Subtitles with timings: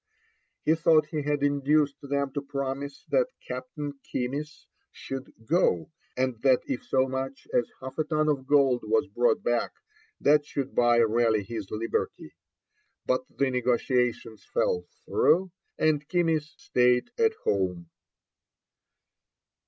[0.65, 6.61] He thought he had induced them to promise that Captain Keymis should go, and that
[6.67, 9.71] if so much as half a ton of gold was brought back,
[10.19, 12.33] that should buy Raleigh his liberty.
[13.05, 17.91] But the negotiations fell through, and Keymis stayed at home.